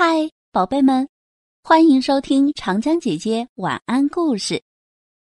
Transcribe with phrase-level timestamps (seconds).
[0.00, 1.08] 嗨，宝贝们，
[1.60, 4.62] 欢迎收听长江姐姐晚安故事。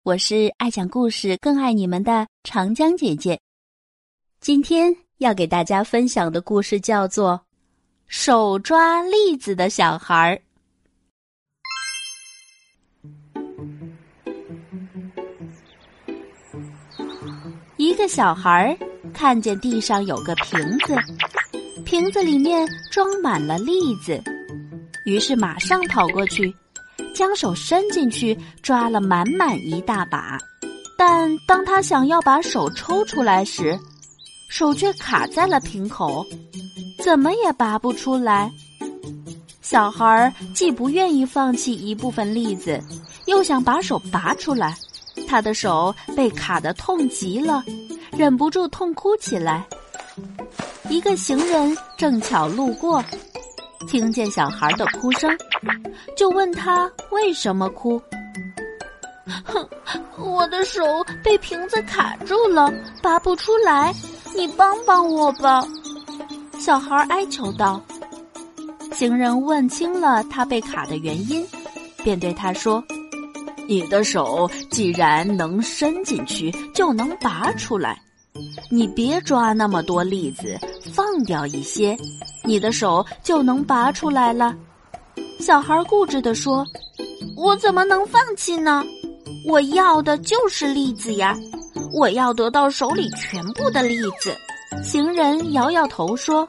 [0.01, 3.39] 我是爱讲故事、更爱你们的长江姐姐。
[4.39, 7.33] 今天要给大家分享的故事叫做
[8.07, 10.35] 《手抓栗子的小孩儿》。
[17.77, 18.75] 一个小孩
[19.13, 20.95] 看见地上有个瓶子，
[21.85, 24.19] 瓶子里面装满了栗子。
[25.05, 26.53] 于是马上跑过去，
[27.13, 30.37] 将手伸进去抓了满满一大把。
[30.97, 33.77] 但当他想要把手抽出来时，
[34.49, 36.25] 手却卡在了瓶口，
[37.03, 38.51] 怎么也拔不出来。
[39.61, 42.79] 小孩儿既不愿意放弃一部分栗子，
[43.25, 44.77] 又想把手拔出来，
[45.27, 47.63] 他的手被卡得痛极了，
[48.15, 49.65] 忍不住痛哭起来。
[50.89, 53.03] 一个行人正巧路过。
[53.87, 55.29] 听见小孩的哭声，
[56.17, 58.01] 就问他为什么哭。
[59.45, 59.67] 哼，
[60.17, 60.83] 我的手
[61.23, 63.93] 被瓶子卡住了，拔不出来，
[64.35, 65.65] 你帮帮我吧。
[66.59, 67.81] 小孩哀求道。
[68.93, 71.45] 行人问清了他被卡的原因，
[72.03, 72.83] 便对他说
[73.67, 77.99] ：“你的手既然能伸进去，就能拔出来。
[78.69, 80.59] 你别抓那么多栗子，
[80.93, 81.97] 放掉一些。”
[82.43, 84.55] 你的手就能拔出来了，
[85.39, 86.65] 小孩固执地说
[87.37, 88.83] ：“我怎么能放弃呢？
[89.47, 91.35] 我要的就是栗子呀！
[91.91, 94.35] 我要得到手里全部的栗子。”
[94.83, 96.47] 行人摇摇头说：“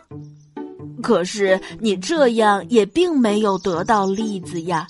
[1.02, 4.86] 可是你这样也并没有得到栗子呀。”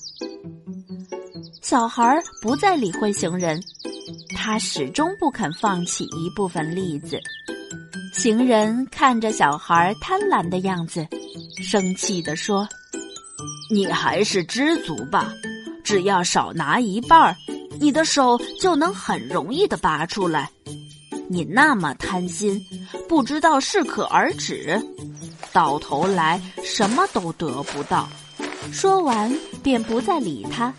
[1.60, 3.60] 小孩不再理会行人，
[4.36, 7.18] 他始终不肯放弃一部分栗子。
[8.12, 11.06] 行人看着小孩贪婪的样子，
[11.62, 12.68] 生气地说
[13.70, 15.32] ：“你还是知足吧，
[15.84, 17.36] 只要少拿一半儿，
[17.80, 20.50] 你的手就能很容易的拔出来。
[21.28, 22.60] 你那么贪心，
[23.08, 24.80] 不知道适可而止，
[25.52, 28.08] 到头来什么都得不到。”
[28.72, 29.32] 说完，
[29.62, 30.72] 便不再理他，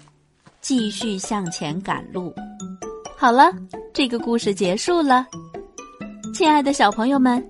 [0.59, 2.33] 继续向前赶路。
[3.15, 3.51] 好了，
[3.93, 5.25] 这个故事结束了。
[6.35, 7.41] 亲爱的小朋友们，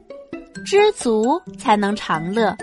[0.63, 2.55] 知足才能长乐。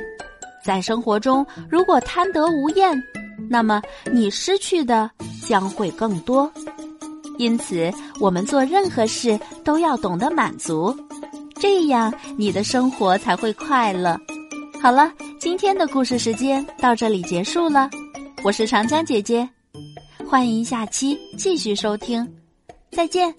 [0.65, 2.97] 在生活中，如果贪得无厌，
[3.51, 5.11] 那么你失去的
[5.45, 6.49] 将会更多。
[7.39, 7.91] 因此，
[8.21, 10.97] 我们做任何事都要懂得满足，
[11.57, 14.17] 这样你的生活才会快乐。
[14.81, 17.91] 好了，今天的故事时间到这里结束了。
[18.45, 19.49] 我是长江姐姐，
[20.25, 22.25] 欢迎下期继续收听，
[22.93, 23.35] 再见。